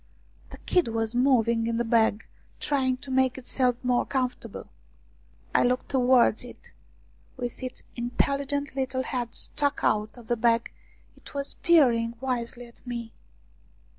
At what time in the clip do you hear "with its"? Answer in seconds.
7.37-7.83